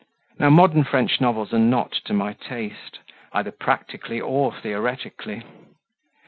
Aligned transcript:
Now, 0.39 0.49
modern 0.49 0.83
French 0.83 1.21
novels 1.21 1.53
are 1.53 1.59
not 1.59 1.91
to 2.05 2.13
my 2.13 2.33
taste, 2.33 3.01
either 3.33 3.51
practically 3.51 4.19
or 4.19 4.51
theoretically. 4.51 5.43